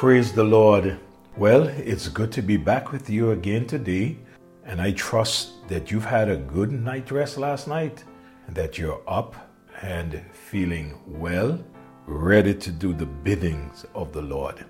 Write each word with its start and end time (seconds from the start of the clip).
Praise 0.00 0.32
the 0.32 0.44
Lord. 0.44 0.98
Well, 1.36 1.68
it's 1.68 2.08
good 2.08 2.32
to 2.32 2.40
be 2.40 2.56
back 2.56 2.90
with 2.90 3.10
you 3.10 3.32
again 3.32 3.66
today, 3.66 4.16
and 4.64 4.80
I 4.80 4.92
trust 4.92 5.68
that 5.68 5.90
you've 5.90 6.06
had 6.06 6.30
a 6.30 6.38
good 6.38 6.72
night 6.72 7.10
rest 7.10 7.36
last 7.36 7.68
night 7.68 8.02
and 8.46 8.56
that 8.56 8.78
you're 8.78 9.02
up 9.06 9.36
and 9.82 10.22
feeling 10.32 10.98
well, 11.06 11.62
ready 12.06 12.54
to 12.54 12.70
do 12.70 12.94
the 12.94 13.04
biddings 13.04 13.84
of 13.94 14.10
the 14.14 14.22
Lord. 14.22 14.64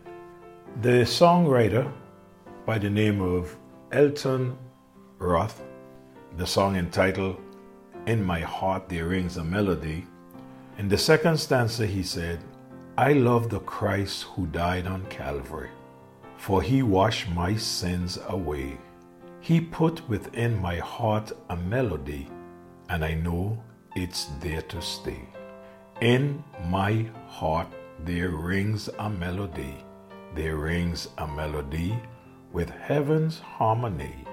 The 0.82 1.06
songwriter 1.06 1.88
by 2.66 2.78
the 2.78 2.90
name 2.90 3.20
of 3.20 3.56
Elton 3.92 4.58
Roth, 5.18 5.62
the 6.38 6.46
song 6.46 6.74
entitled 6.74 7.36
In 8.06 8.20
My 8.20 8.41
Heart 8.41 8.88
There 8.88 9.06
Rings 9.06 9.36
a 9.36 9.44
Melody, 9.44 10.08
in 10.77 10.88
the 10.88 10.98
second 10.98 11.36
stanza 11.36 11.86
he 11.86 12.02
said, 12.02 12.41
I 13.00 13.14
love 13.14 13.48
the 13.48 13.60
Christ 13.60 14.24
who 14.24 14.46
died 14.46 14.86
on 14.86 15.06
Calvary, 15.06 15.70
for 16.36 16.60
he 16.60 16.82
washed 16.82 17.30
my 17.30 17.56
sins 17.56 18.18
away. 18.28 18.77
He 19.41 19.58
put 19.58 20.06
within 20.06 20.60
my 20.60 20.77
heart 20.77 21.32
a 21.48 21.56
melody, 21.56 22.28
and 22.91 23.02
I 23.02 23.14
know 23.14 23.64
it's 23.96 24.27
there 24.41 24.60
to 24.60 24.82
stay. 24.82 25.22
In 26.02 26.44
my 26.66 27.06
heart 27.27 27.68
there 28.05 28.28
rings 28.28 28.91
a 28.98 29.08
melody, 29.08 29.82
there 30.34 30.56
rings 30.56 31.08
a 31.16 31.27
melody 31.27 31.98
with 32.52 32.69
heaven's 32.69 33.38
harmony. 33.38 34.27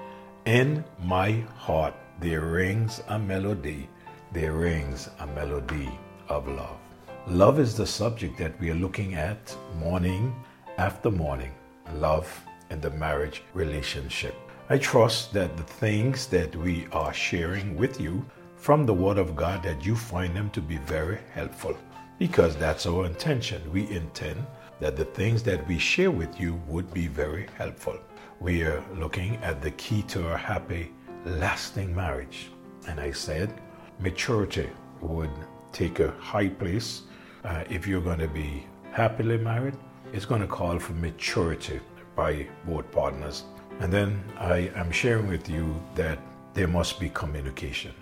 In 0.44 0.84
my 1.02 1.30
heart 1.56 1.94
there 2.20 2.42
rings 2.42 3.00
a 3.08 3.18
melody, 3.18 3.88
there 4.34 4.52
rings 4.52 5.08
a 5.20 5.26
melody 5.26 5.88
of 6.28 6.46
love. 6.46 6.87
Love 7.30 7.60
is 7.60 7.76
the 7.76 7.86
subject 7.86 8.38
that 8.38 8.58
we 8.58 8.70
are 8.70 8.74
looking 8.74 9.14
at 9.14 9.54
morning 9.78 10.34
after 10.78 11.10
morning. 11.10 11.52
Love 11.96 12.26
in 12.70 12.80
the 12.80 12.90
marriage 12.92 13.42
relationship. 13.52 14.34
I 14.70 14.78
trust 14.78 15.34
that 15.34 15.54
the 15.58 15.62
things 15.62 16.26
that 16.28 16.56
we 16.56 16.86
are 16.90 17.12
sharing 17.12 17.76
with 17.76 18.00
you 18.00 18.24
from 18.56 18.86
the 18.86 18.94
Word 18.94 19.18
of 19.18 19.36
God 19.36 19.62
that 19.62 19.84
you 19.84 19.94
find 19.94 20.34
them 20.34 20.48
to 20.50 20.62
be 20.62 20.78
very 20.78 21.18
helpful 21.34 21.76
because 22.18 22.56
that's 22.56 22.86
our 22.86 23.04
intention. 23.04 23.60
We 23.70 23.90
intend 23.90 24.46
that 24.80 24.96
the 24.96 25.04
things 25.04 25.42
that 25.42 25.68
we 25.68 25.78
share 25.78 26.10
with 26.10 26.40
you 26.40 26.58
would 26.66 26.94
be 26.94 27.08
very 27.08 27.46
helpful. 27.58 27.98
We 28.40 28.62
are 28.62 28.82
looking 28.94 29.36
at 29.42 29.60
the 29.60 29.72
key 29.72 30.00
to 30.04 30.32
a 30.32 30.36
happy, 30.38 30.92
lasting 31.26 31.94
marriage. 31.94 32.48
And 32.88 32.98
I 32.98 33.10
said 33.10 33.52
maturity 34.00 34.70
would 35.02 35.30
take 35.72 36.00
a 36.00 36.12
high 36.12 36.48
place 36.48 37.02
uh, 37.48 37.64
if 37.70 37.86
you're 37.86 38.02
going 38.02 38.18
to 38.18 38.28
be 38.28 38.66
happily 38.92 39.38
married, 39.38 39.74
it's 40.12 40.26
going 40.26 40.42
to 40.42 40.46
call 40.46 40.78
for 40.78 40.92
maturity 40.92 41.80
by 42.14 42.46
both 42.66 42.90
partners. 42.92 43.44
And 43.80 43.90
then 43.92 44.22
I 44.38 44.70
am 44.74 44.90
sharing 44.90 45.28
with 45.28 45.48
you 45.48 45.80
that 45.94 46.18
there 46.52 46.68
must 46.68 47.00
be 47.00 47.08
communication. 47.08 47.94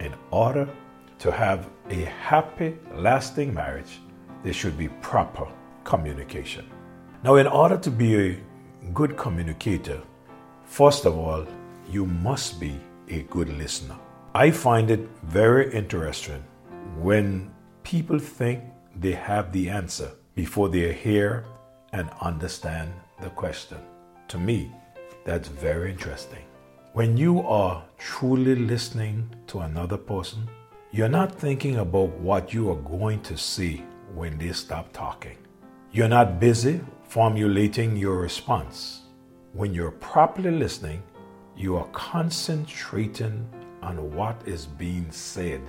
In 0.00 0.12
order 0.30 0.68
to 1.20 1.32
have 1.32 1.70
a 1.88 2.04
happy, 2.04 2.76
lasting 2.94 3.54
marriage, 3.54 4.00
there 4.42 4.52
should 4.52 4.76
be 4.76 4.88
proper 5.00 5.46
communication. 5.84 6.66
Now, 7.22 7.36
in 7.36 7.46
order 7.46 7.78
to 7.78 7.90
be 7.90 8.10
a 8.16 8.36
good 8.92 9.16
communicator, 9.16 10.02
first 10.64 11.06
of 11.06 11.16
all, 11.16 11.46
you 11.88 12.04
must 12.04 12.60
be 12.60 12.78
a 13.08 13.22
good 13.22 13.48
listener. 13.56 13.96
I 14.34 14.50
find 14.50 14.90
it 14.90 15.08
very 15.22 15.72
interesting 15.72 16.42
when 16.98 17.54
people 17.84 18.18
think 18.18 18.62
they 18.96 19.12
have 19.12 19.52
the 19.52 19.68
answer 19.68 20.10
before 20.34 20.68
they 20.68 20.92
hear 20.92 21.44
and 21.92 22.08
understand 22.20 22.92
the 23.20 23.30
question. 23.30 23.78
To 24.28 24.38
me, 24.38 24.70
that's 25.24 25.48
very 25.48 25.90
interesting. 25.90 26.44
When 26.92 27.16
you 27.16 27.40
are 27.42 27.84
truly 27.98 28.54
listening 28.54 29.34
to 29.48 29.60
another 29.60 29.96
person, 29.96 30.48
you're 30.90 31.08
not 31.08 31.34
thinking 31.34 31.76
about 31.76 32.10
what 32.18 32.52
you 32.52 32.70
are 32.70 32.76
going 32.76 33.22
to 33.22 33.36
say 33.36 33.82
when 34.14 34.36
they 34.36 34.52
stop 34.52 34.92
talking. 34.92 35.38
You're 35.90 36.08
not 36.08 36.40
busy 36.40 36.80
formulating 37.04 37.96
your 37.96 38.16
response. 38.16 39.02
When 39.52 39.72
you're 39.72 39.90
properly 39.90 40.50
listening, 40.50 41.02
you 41.56 41.76
are 41.76 41.86
concentrating 41.92 43.48
on 43.82 44.14
what 44.14 44.42
is 44.46 44.66
being 44.66 45.10
said 45.10 45.60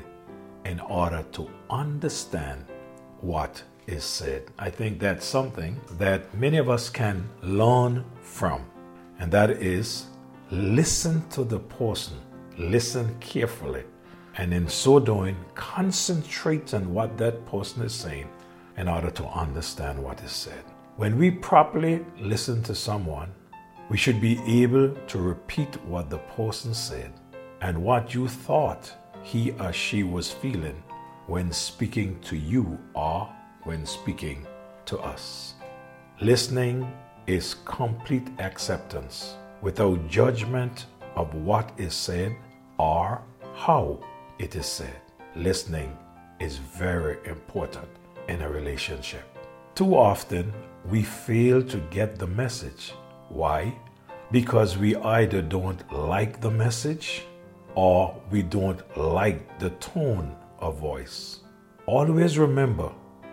in 0.66 0.80
order 0.80 1.24
to 1.34 1.50
understand 1.70 2.66
what 3.24 3.64
is 3.88 4.04
said. 4.04 4.44
I 4.60 4.70
think 4.70 5.00
that's 5.00 5.26
something 5.26 5.80
that 5.98 6.34
many 6.36 6.58
of 6.58 6.70
us 6.70 6.90
can 6.90 7.28
learn 7.42 8.04
from, 8.22 8.66
and 9.20 9.32
that 9.32 9.50
is 9.50 10.08
listen 10.52 11.28
to 11.30 11.44
the 11.44 11.60
person, 11.60 12.18
listen 12.58 13.16
carefully, 13.20 13.84
and 14.38 14.54
in 14.54 14.68
so 14.68 15.00
doing, 15.00 15.38
concentrate 15.56 16.74
on 16.74 16.94
what 16.94 17.18
that 17.18 17.46
person 17.46 17.84
is 17.84 17.94
saying 17.94 18.30
in 18.78 18.88
order 18.88 19.10
to 19.12 19.26
understand 19.28 20.04
what 20.04 20.22
is 20.22 20.32
said. 20.32 20.64
When 20.98 21.18
we 21.18 21.32
properly 21.32 22.06
listen 22.20 22.62
to 22.64 22.76
someone, 22.76 23.32
we 23.90 23.98
should 23.98 24.20
be 24.20 24.40
able 24.62 24.94
to 25.08 25.18
repeat 25.18 25.76
what 25.86 26.10
the 26.10 26.18
person 26.18 26.74
said 26.74 27.14
and 27.62 27.84
what 27.84 28.14
you 28.14 28.28
thought 28.28 28.92
he 29.24 29.52
or 29.54 29.72
she 29.72 30.04
was 30.04 30.32
feeling 30.32 30.82
when 31.28 31.52
speaking 31.52 32.20
to 32.22 32.36
you 32.36 32.78
or 32.94 33.30
when 33.64 33.86
speaking 33.86 34.46
to 34.86 35.00
us. 35.00 35.56
Listening 36.22 36.92
is 37.28 37.56
complete 37.66 38.28
acceptance 38.40 39.36
without 39.62 40.08
judgment 40.08 40.88
of 41.16 41.34
what 41.34 41.72
is 41.78 41.94
said 41.94 42.36
or 42.78 43.22
how 43.56 44.00
it 44.40 44.56
is 44.56 44.66
said. 44.66 45.02
Listening 45.36 45.98
is 46.40 46.58
very 46.58 47.18
important 47.26 47.88
in 48.28 48.42
a 48.42 48.50
relationship. 48.50 49.24
Too 49.76 49.96
often, 49.96 50.54
we 50.90 51.02
fail 51.02 51.64
to 51.64 51.78
get 51.90 52.20
the 52.20 52.28
message. 52.28 52.94
Why? 53.30 53.74
Because 54.32 54.78
we 54.78 54.96
either 54.98 55.42
don't 55.42 55.82
like 55.92 56.42
the 56.42 56.52
message 56.52 57.24
or 57.76 58.22
we 58.30 58.42
don't 58.42 58.82
like 58.98 59.60
the 59.60 59.70
tone 59.72 60.36
a 60.64 60.72
voice. 60.72 61.42
Always 61.86 62.40
remember 62.40 62.92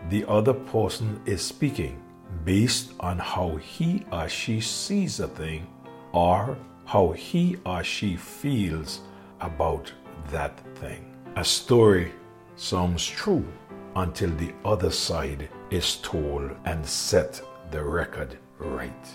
the 0.08 0.24
other 0.28 0.52
person 0.52 1.20
is 1.24 1.40
speaking 1.40 2.02
based 2.44 2.92
on 2.98 3.18
how 3.18 3.56
he 3.56 4.04
or 4.10 4.28
she 4.28 4.60
sees 4.60 5.20
a 5.20 5.28
thing 5.28 5.66
or 6.12 6.58
how 6.84 7.12
he 7.12 7.56
or 7.64 7.84
she 7.84 8.16
feels 8.16 9.00
about 9.40 9.92
that 10.32 10.58
thing. 10.76 11.04
A 11.36 11.44
story 11.44 12.12
sounds 12.56 13.06
true 13.06 13.46
until 13.94 14.30
the 14.30 14.52
other 14.64 14.90
side 14.90 15.48
is 15.70 15.96
told 15.96 16.50
and 16.64 16.84
set 16.84 17.40
the 17.70 17.82
record 17.82 18.36
right. 18.58 19.06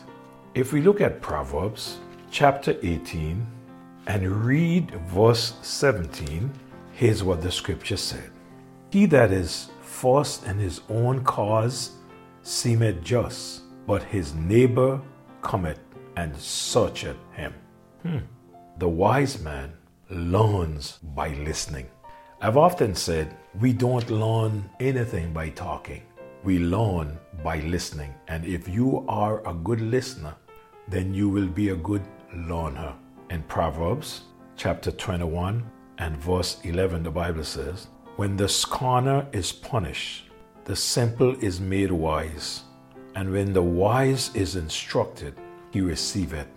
If 0.53 0.71
we 0.71 0.81
look 0.81 1.01
at 1.01 1.21
Proverbs 1.21 1.97
chapter 2.31 2.77
18 2.81 3.45
and 4.07 4.45
read 4.45 4.91
verse 5.07 5.55
17, 5.61 6.49
Here's 6.95 7.25
what 7.25 7.41
the 7.41 7.51
scripture 7.51 7.97
said 7.97 8.31
He 8.89 9.05
that 9.07 9.33
is 9.33 9.69
forced 9.81 10.45
in 10.45 10.57
his 10.57 10.79
own 10.87 11.25
cause 11.25 11.91
seemeth 12.41 13.03
just, 13.03 13.63
but 13.85 14.01
his 14.01 14.33
neighbor 14.33 15.01
cometh 15.41 15.81
and 16.15 16.33
searcheth 16.37 17.17
him. 17.33 17.53
Hmm. 18.01 18.19
The 18.77 18.87
wise 18.87 19.41
man 19.41 19.73
learns 20.09 20.99
by 21.15 21.33
listening. 21.43 21.87
I've 22.41 22.55
often 22.55 22.95
said 22.95 23.35
we 23.59 23.73
don't 23.73 24.09
learn 24.09 24.69
anything 24.79 25.33
by 25.33 25.49
talking. 25.49 26.03
We 26.45 26.59
learn 26.59 27.19
by 27.43 27.59
listening. 27.59 28.13
And 28.29 28.45
if 28.45 28.69
you 28.69 29.03
are 29.09 29.45
a 29.45 29.53
good 29.53 29.81
listener, 29.81 30.33
then 30.87 31.13
you 31.13 31.27
will 31.27 31.47
be 31.47 31.69
a 31.69 31.75
good 31.75 32.05
learner. 32.33 32.93
In 33.31 33.43
Proverbs 33.43 34.21
chapter 34.55 34.91
21, 34.91 35.69
and 35.97 36.17
verse 36.17 36.57
11, 36.63 37.03
the 37.03 37.11
Bible 37.11 37.43
says, 37.43 37.87
When 38.15 38.35
the 38.37 38.49
scorner 38.49 39.27
is 39.31 39.51
punished, 39.51 40.25
the 40.65 40.75
simple 40.75 41.35
is 41.43 41.59
made 41.59 41.91
wise, 41.91 42.63
and 43.15 43.31
when 43.31 43.53
the 43.53 43.61
wise 43.61 44.31
is 44.35 44.55
instructed, 44.55 45.35
he 45.71 45.81
receiveth 45.81 46.47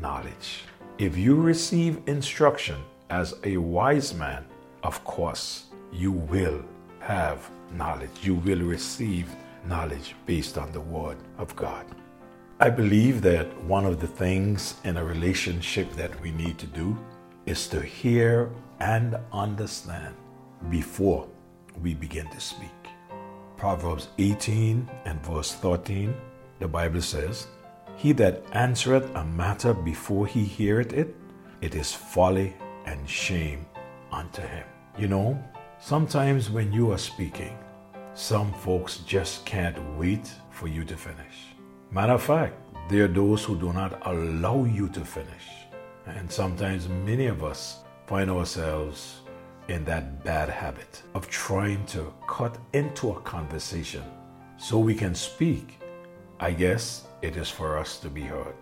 knowledge. 0.00 0.64
If 0.98 1.16
you 1.16 1.36
receive 1.36 2.00
instruction 2.06 2.80
as 3.10 3.34
a 3.44 3.56
wise 3.56 4.14
man, 4.14 4.44
of 4.82 5.04
course, 5.04 5.66
you 5.92 6.12
will 6.12 6.64
have 7.00 7.50
knowledge. 7.72 8.10
You 8.22 8.34
will 8.34 8.62
receive 8.62 9.28
knowledge 9.66 10.14
based 10.26 10.58
on 10.58 10.72
the 10.72 10.80
Word 10.80 11.18
of 11.38 11.54
God. 11.56 11.86
I 12.60 12.70
believe 12.70 13.22
that 13.22 13.46
one 13.62 13.86
of 13.86 14.00
the 14.00 14.06
things 14.06 14.74
in 14.84 14.96
a 14.96 15.04
relationship 15.04 15.92
that 15.92 16.20
we 16.20 16.32
need 16.32 16.58
to 16.58 16.66
do 16.66 16.98
is 17.48 17.66
to 17.66 17.80
hear 17.80 18.50
and 18.78 19.16
understand 19.32 20.14
before 20.68 21.26
we 21.82 21.94
begin 21.94 22.28
to 22.28 22.38
speak. 22.38 22.68
Proverbs 23.56 24.08
18 24.18 24.88
and 25.06 25.24
verse 25.24 25.54
13 25.54 26.14
the 26.58 26.68
Bible 26.68 27.00
says, 27.00 27.46
He 27.96 28.12
that 28.12 28.42
answereth 28.52 29.08
a 29.14 29.24
matter 29.24 29.72
before 29.72 30.26
he 30.26 30.44
heareth 30.44 30.92
it, 30.92 31.14
it 31.62 31.74
is 31.74 31.92
folly 31.92 32.54
and 32.84 33.08
shame 33.08 33.64
unto 34.12 34.42
him. 34.42 34.66
You 34.98 35.08
know, 35.08 35.42
sometimes 35.80 36.50
when 36.50 36.70
you 36.72 36.92
are 36.92 36.98
speaking, 36.98 37.56
some 38.14 38.52
folks 38.52 38.98
just 39.06 39.46
can't 39.46 39.78
wait 39.96 40.30
for 40.50 40.68
you 40.68 40.84
to 40.84 40.96
finish. 40.96 41.54
Matter 41.92 42.14
of 42.14 42.22
fact, 42.22 42.54
there 42.90 43.04
are 43.04 43.08
those 43.08 43.44
who 43.44 43.56
do 43.56 43.72
not 43.72 44.06
allow 44.06 44.64
you 44.64 44.88
to 44.90 45.04
finish. 45.04 45.67
And 46.08 46.30
sometimes 46.30 46.88
many 46.88 47.26
of 47.26 47.44
us 47.44 47.80
find 48.06 48.30
ourselves 48.30 49.20
in 49.68 49.84
that 49.84 50.24
bad 50.24 50.48
habit 50.48 51.02
of 51.14 51.28
trying 51.28 51.84
to 51.86 52.12
cut 52.26 52.56
into 52.72 53.10
a 53.10 53.20
conversation 53.20 54.02
so 54.56 54.78
we 54.78 54.94
can 54.94 55.14
speak. 55.14 55.78
I 56.40 56.52
guess 56.52 57.04
it 57.20 57.36
is 57.36 57.50
for 57.50 57.76
us 57.76 57.98
to 57.98 58.08
be 58.08 58.22
heard. 58.22 58.54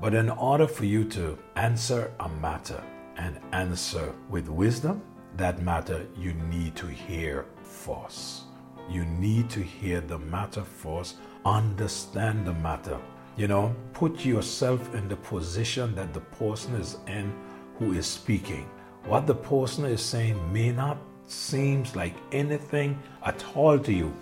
But 0.00 0.14
in 0.14 0.30
order 0.30 0.66
for 0.66 0.84
you 0.84 1.04
to 1.10 1.38
answer 1.56 2.12
a 2.20 2.28
matter 2.28 2.82
and 3.16 3.40
answer 3.52 4.12
with 4.28 4.48
wisdom, 4.48 5.02
that 5.36 5.62
matter 5.62 6.06
you 6.16 6.34
need 6.34 6.76
to 6.76 6.86
hear 6.86 7.46
first. 7.62 8.42
You 8.88 9.04
need 9.04 9.50
to 9.50 9.60
hear 9.62 10.00
the 10.00 10.18
matter 10.18 10.62
first, 10.62 11.16
understand 11.44 12.46
the 12.46 12.54
matter. 12.54 12.98
You 13.36 13.48
know, 13.48 13.74
put 13.94 14.24
yourself 14.24 14.94
in 14.94 15.08
the 15.08 15.16
position 15.16 15.94
that 15.96 16.14
the 16.14 16.20
person 16.20 16.74
is 16.76 16.98
in 17.08 17.34
who 17.78 17.92
is 17.92 18.06
speaking. 18.06 18.68
What 19.06 19.26
the 19.26 19.34
person 19.34 19.84
is 19.86 20.00
saying 20.00 20.52
may 20.52 20.70
not 20.70 20.98
seems 21.26 21.96
like 21.96 22.14
anything 22.30 22.96
at 23.24 23.44
all 23.56 23.78
to 23.78 23.92
you, 23.92 24.14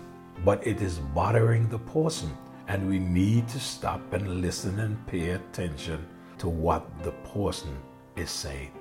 but 0.43 0.65
it 0.65 0.81
is 0.81 0.97
bothering 0.97 1.69
the 1.69 1.77
person. 1.77 2.35
And 2.67 2.89
we 2.89 2.97
need 2.97 3.47
to 3.49 3.59
stop 3.59 4.13
and 4.13 4.41
listen 4.41 4.79
and 4.79 5.05
pay 5.05 5.31
attention 5.31 6.07
to 6.39 6.49
what 6.49 7.03
the 7.03 7.11
person 7.33 7.77
is 8.15 8.31
saying. 8.31 8.71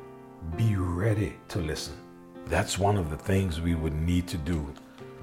Be 0.57 0.77
ready 0.77 1.35
to 1.49 1.59
listen. 1.59 1.95
That's 2.47 2.79
one 2.79 2.97
of 2.97 3.11
the 3.11 3.17
things 3.17 3.61
we 3.61 3.75
would 3.75 3.95
need 3.95 4.29
to 4.29 4.39
do. 4.39 4.73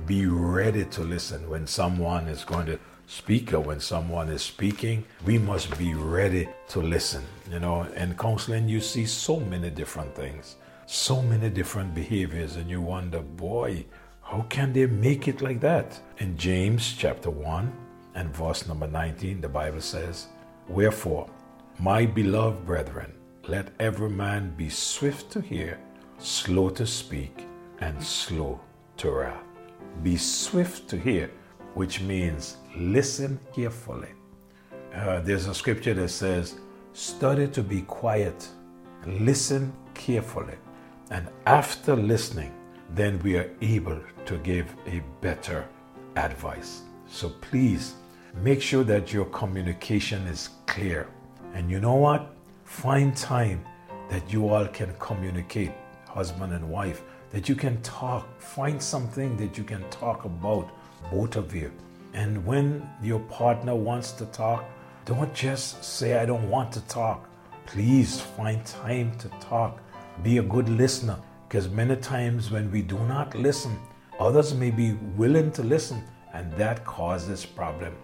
Be 0.05 0.27
ready 0.27 0.85
to 0.85 1.01
listen 1.01 1.49
when 1.49 1.65
someone 1.65 2.27
is 2.27 2.43
going 2.43 2.67
to 2.67 2.79
speak 3.09 3.53
or 3.53 3.59
when 3.59 3.79
someone 3.81 4.29
is 4.29 4.41
speaking. 4.43 5.03
We 5.25 5.37
must 5.37 5.77
be 5.77 5.93
ready 5.95 6.47
to 6.69 6.79
listen. 6.79 7.23
You 7.51 7.59
know, 7.59 7.83
in 7.95 8.15
counseling, 8.15 8.69
you 8.69 8.79
see 8.79 9.05
so 9.05 9.39
many 9.39 9.69
different 9.69 10.15
things, 10.15 10.55
so 10.85 11.21
many 11.21 11.49
different 11.49 11.93
behaviors, 11.93 12.55
and 12.55 12.69
you 12.69 12.81
wonder, 12.81 13.19
boy, 13.19 13.85
how 14.21 14.45
can 14.49 14.71
they 14.71 14.85
make 14.85 15.27
it 15.27 15.41
like 15.41 15.59
that? 15.61 15.99
In 16.19 16.37
James 16.37 16.95
chapter 16.97 17.29
1 17.29 17.73
and 18.15 18.33
verse 18.33 18.67
number 18.67 18.87
19, 18.87 19.41
the 19.41 19.49
Bible 19.49 19.81
says, 19.81 20.27
Wherefore, 20.67 21.27
my 21.79 22.05
beloved 22.05 22.65
brethren, 22.65 23.11
let 23.47 23.71
every 23.79 24.09
man 24.09 24.53
be 24.55 24.69
swift 24.69 25.31
to 25.31 25.41
hear 25.41 25.79
slow 26.19 26.69
to 26.69 26.85
speak, 26.85 27.47
and 27.79 28.01
slow 28.03 28.59
to 28.97 29.11
wrath. 29.11 29.43
Be 30.03 30.17
swift 30.17 30.87
to 30.89 30.97
hear, 30.97 31.31
which 31.73 32.01
means 32.01 32.57
listen 32.75 33.39
carefully. 33.53 34.09
Uh, 34.93 35.19
there's 35.21 35.47
a 35.47 35.53
scripture 35.53 35.93
that 35.93 36.09
says, 36.09 36.55
Study 36.93 37.47
to 37.49 37.61
be 37.61 37.81
quiet, 37.83 38.47
listen 39.05 39.71
carefully, 39.93 40.55
and 41.11 41.27
after 41.45 41.95
listening, 41.95 42.53
then 42.95 43.19
we 43.19 43.37
are 43.37 43.49
able 43.61 43.99
to 44.25 44.37
give 44.39 44.73
a 44.87 45.01
better 45.21 45.67
advice. 46.15 46.81
So 47.07 47.29
please 47.41 47.95
make 48.41 48.61
sure 48.61 48.83
that 48.83 49.13
your 49.13 49.25
communication 49.25 50.25
is 50.27 50.49
clear. 50.65 51.07
And 51.53 51.69
you 51.69 51.79
know 51.79 51.95
what? 51.95 52.33
Find 52.65 53.15
time 53.15 53.65
that 54.09 54.31
you 54.31 54.49
all 54.49 54.67
can 54.67 54.93
communicate 54.99 55.71
husband 56.07 56.53
and 56.53 56.69
wife, 56.69 57.03
that 57.31 57.47
you 57.47 57.55
can 57.55 57.81
talk, 57.81 58.27
find 58.41 58.81
something 58.81 59.37
that 59.37 59.57
you 59.57 59.63
can 59.63 59.87
talk 59.89 60.25
about, 60.25 60.69
both 61.11 61.35
of 61.35 61.55
you. 61.55 61.71
And 62.13 62.45
when 62.45 62.89
your 63.01 63.19
partner 63.21 63.75
wants 63.75 64.11
to 64.13 64.25
talk, 64.27 64.65
don't 65.05 65.33
just 65.33 65.83
say, 65.83 66.19
I 66.19 66.25
don't 66.25 66.49
want 66.49 66.71
to 66.73 66.81
talk. 66.87 67.29
Please 67.65 68.19
find 68.19 68.63
time 68.65 69.17
to 69.19 69.27
talk. 69.39 69.81
Be 70.23 70.37
a 70.37 70.43
good 70.43 70.69
listener. 70.69 71.17
Because 71.47 71.69
many 71.69 71.95
times 71.95 72.51
when 72.51 72.71
we 72.71 72.81
do 72.81 72.99
not 73.05 73.33
listen, 73.33 73.75
others 74.19 74.53
may 74.53 74.69
be 74.69 74.93
willing 75.17 75.51
to 75.53 75.63
listen, 75.63 76.03
and 76.33 76.51
that 76.53 76.85
causes 76.85 77.45
problem. 77.45 77.95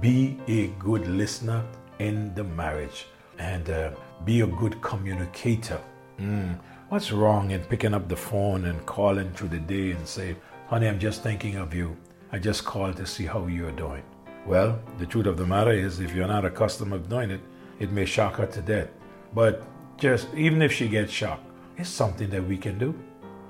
Be 0.00 0.38
a 0.48 0.66
good 0.78 1.06
listener 1.06 1.64
in 1.98 2.34
the 2.34 2.44
marriage 2.44 3.06
and 3.38 3.70
uh, 3.70 3.90
be 4.24 4.42
a 4.42 4.46
good 4.46 4.80
communicator. 4.82 5.80
Mm. 6.18 6.58
What's 6.90 7.12
wrong 7.12 7.52
in 7.52 7.60
picking 7.60 7.94
up 7.94 8.08
the 8.08 8.16
phone 8.16 8.66
and 8.66 8.84
calling 8.84 9.32
through 9.32 9.48
the 9.48 9.58
day 9.60 9.92
and 9.92 10.06
say, 10.06 10.36
honey, 10.66 10.88
I'm 10.88 10.98
just 10.98 11.22
thinking 11.22 11.56
of 11.56 11.72
you. 11.72 11.96
I 12.32 12.38
just 12.38 12.64
called 12.64 12.96
to 12.98 13.06
see 13.06 13.26
how 13.26 13.46
you're 13.46 13.72
doing. 13.72 14.04
Well, 14.46 14.78
the 14.98 15.06
truth 15.06 15.26
of 15.26 15.36
the 15.36 15.46
matter 15.46 15.72
is, 15.72 15.98
if 15.98 16.14
you're 16.14 16.28
not 16.28 16.44
accustomed 16.44 16.92
of 16.92 17.08
doing 17.08 17.30
it, 17.30 17.40
it 17.80 17.90
may 17.90 18.04
shock 18.04 18.36
her 18.36 18.46
to 18.46 18.60
death. 18.60 18.88
But 19.34 19.64
just 19.98 20.28
even 20.34 20.62
if 20.62 20.72
she 20.72 20.88
gets 20.88 21.12
shocked, 21.12 21.44
it's 21.76 21.88
something 21.88 22.30
that 22.30 22.46
we 22.46 22.56
can 22.56 22.78
do. 22.78 22.94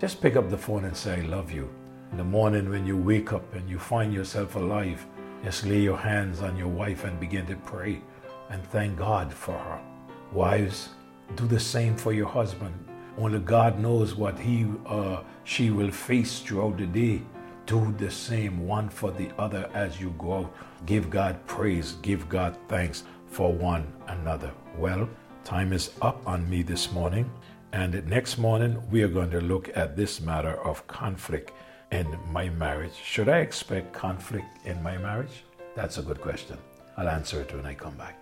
Just 0.00 0.22
pick 0.22 0.36
up 0.36 0.48
the 0.48 0.56
phone 0.56 0.86
and 0.86 0.96
say, 0.96 1.20
I 1.20 1.26
love 1.26 1.52
you. 1.52 1.68
In 2.10 2.16
the 2.16 2.24
morning 2.24 2.70
when 2.70 2.86
you 2.86 2.96
wake 2.96 3.32
up 3.32 3.54
and 3.54 3.68
you 3.68 3.78
find 3.78 4.14
yourself 4.14 4.56
alive, 4.56 5.06
just 5.44 5.66
lay 5.66 5.80
your 5.80 5.98
hands 5.98 6.40
on 6.40 6.56
your 6.56 6.68
wife 6.68 7.04
and 7.04 7.20
begin 7.20 7.46
to 7.46 7.56
pray 7.56 8.00
and 8.48 8.64
thank 8.70 8.98
God 8.98 9.32
for 9.32 9.58
her. 9.58 9.80
Wives, 10.32 10.88
do 11.36 11.46
the 11.46 11.60
same 11.60 11.96
for 11.96 12.12
your 12.12 12.28
husband. 12.28 12.74
Only 13.18 13.40
God 13.40 13.78
knows 13.78 14.14
what 14.14 14.38
he 14.38 14.66
uh, 14.86 15.22
she 15.44 15.70
will 15.70 15.90
face 15.90 16.40
throughout 16.40 16.78
the 16.78 16.86
day. 16.86 17.22
Do 17.70 17.94
the 17.98 18.10
same 18.10 18.66
one 18.66 18.88
for 18.88 19.12
the 19.12 19.30
other 19.38 19.70
as 19.74 20.00
you 20.00 20.12
go 20.18 20.38
out. 20.38 20.54
Give 20.86 21.08
God 21.08 21.38
praise, 21.46 21.92
give 22.02 22.28
God 22.28 22.56
thanks 22.66 23.04
for 23.26 23.52
one 23.52 23.86
another. 24.08 24.50
Well, 24.76 25.08
time 25.44 25.72
is 25.72 25.92
up 26.02 26.20
on 26.26 26.50
me 26.50 26.62
this 26.62 26.90
morning, 26.90 27.30
and 27.72 28.04
next 28.08 28.38
morning 28.38 28.82
we 28.90 29.04
are 29.04 29.08
going 29.08 29.30
to 29.30 29.40
look 29.40 29.70
at 29.76 29.96
this 29.96 30.20
matter 30.20 30.60
of 30.64 30.84
conflict 30.88 31.52
in 31.92 32.18
my 32.32 32.48
marriage. 32.48 32.96
Should 33.04 33.28
I 33.28 33.38
expect 33.38 33.92
conflict 33.92 34.66
in 34.66 34.82
my 34.82 34.98
marriage? 34.98 35.44
That's 35.76 35.98
a 35.98 36.02
good 36.02 36.20
question. 36.20 36.58
I'll 36.96 37.08
answer 37.08 37.40
it 37.42 37.54
when 37.54 37.66
I 37.66 37.74
come 37.74 37.94
back. 37.94 38.18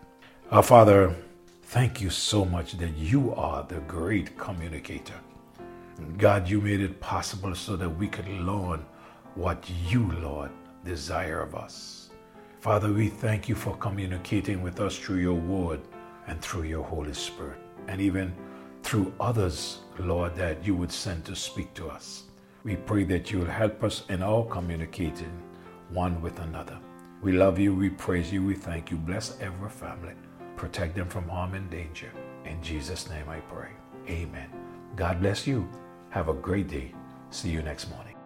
Our 0.50 0.62
Father, 0.62 1.16
Thank 1.70 2.00
you 2.00 2.08
so 2.08 2.46
much 2.46 2.78
that 2.78 2.96
you 2.96 3.34
are 3.34 3.62
the 3.62 3.80
great 3.80 4.38
communicator. 4.38 5.20
God, 6.16 6.48
you 6.48 6.62
made 6.62 6.80
it 6.80 6.98
possible 6.98 7.54
so 7.54 7.76
that 7.76 7.90
we 7.90 8.08
could 8.08 8.26
learn 8.26 8.86
what 9.38 9.70
you, 9.88 10.10
Lord, 10.20 10.50
desire 10.84 11.40
of 11.40 11.54
us. 11.54 12.10
Father, 12.58 12.92
we 12.92 13.06
thank 13.06 13.48
you 13.48 13.54
for 13.54 13.76
communicating 13.76 14.62
with 14.62 14.80
us 14.80 14.98
through 14.98 15.18
your 15.18 15.34
word 15.34 15.80
and 16.26 16.42
through 16.42 16.64
your 16.64 16.82
Holy 16.82 17.14
Spirit, 17.14 17.60
and 17.86 18.00
even 18.00 18.34
through 18.82 19.14
others, 19.20 19.78
Lord, 20.00 20.34
that 20.34 20.66
you 20.66 20.74
would 20.74 20.90
send 20.90 21.24
to 21.26 21.36
speak 21.36 21.72
to 21.74 21.88
us. 21.88 22.24
We 22.64 22.74
pray 22.74 23.04
that 23.04 23.30
you 23.30 23.38
will 23.38 23.46
help 23.46 23.84
us 23.84 24.02
in 24.08 24.24
our 24.24 24.44
communicating 24.44 25.32
one 25.90 26.20
with 26.20 26.40
another. 26.40 26.76
We 27.22 27.30
love 27.30 27.60
you, 27.60 27.72
we 27.72 27.90
praise 27.90 28.32
you, 28.32 28.44
we 28.44 28.54
thank 28.54 28.90
you. 28.90 28.96
Bless 28.96 29.40
every 29.40 29.70
family. 29.70 30.14
Protect 30.56 30.96
them 30.96 31.08
from 31.08 31.28
harm 31.28 31.54
and 31.54 31.70
danger. 31.70 32.10
In 32.44 32.60
Jesus' 32.60 33.08
name 33.08 33.28
I 33.28 33.38
pray. 33.38 33.70
Amen. 34.08 34.50
God 34.96 35.20
bless 35.20 35.46
you. 35.46 35.68
Have 36.10 36.28
a 36.28 36.34
great 36.34 36.66
day. 36.66 36.92
See 37.30 37.50
you 37.50 37.62
next 37.62 37.88
morning. 37.88 38.17